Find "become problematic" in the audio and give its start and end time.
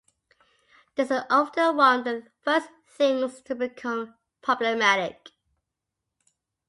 3.53-5.29